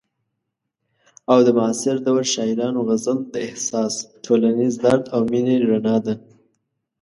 [1.31, 3.93] او د معاصر دور شاعرانو غزل د احساس،
[4.25, 6.13] ټولنیز درد او مینې رڼا ده.